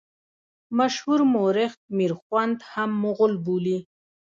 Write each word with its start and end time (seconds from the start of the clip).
مشهور 0.77 1.19
مورخ 1.33 1.73
میرخوند 1.97 2.57
هم 2.71 2.89
مغول 3.03 3.33
بولي. 3.45 3.77